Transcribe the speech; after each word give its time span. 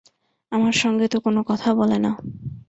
আমার 0.51 0.73
সঙ্গে 0.73 1.05
তো 1.07 1.17
কোনো 1.19 1.41
কথা 1.43 1.69
বলে 1.73 1.97
না। 1.97 2.11